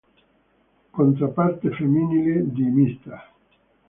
[0.91, 3.23] Controparte femminile di Mr.